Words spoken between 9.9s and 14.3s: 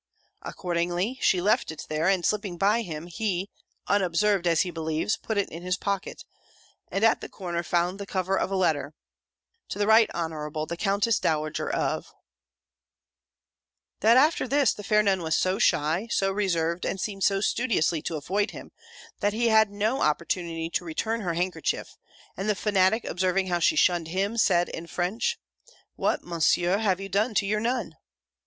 Honourable the Countess Dowager of" That